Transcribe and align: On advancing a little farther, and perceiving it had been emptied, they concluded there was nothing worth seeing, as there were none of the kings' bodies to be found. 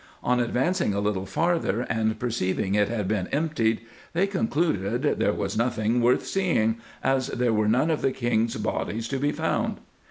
On 0.23 0.39
advancing 0.39 0.95
a 0.95 0.99
little 0.99 1.27
farther, 1.27 1.81
and 1.81 2.17
perceiving 2.17 2.73
it 2.73 2.89
had 2.89 3.07
been 3.07 3.27
emptied, 3.27 3.81
they 4.13 4.25
concluded 4.25 5.03
there 5.19 5.31
was 5.31 5.55
nothing 5.55 6.01
worth 6.01 6.25
seeing, 6.25 6.77
as 7.03 7.27
there 7.27 7.53
were 7.53 7.67
none 7.67 7.91
of 7.91 8.01
the 8.01 8.11
kings' 8.11 8.55
bodies 8.55 9.07
to 9.09 9.17
be 9.19 9.31
found. 9.31 9.77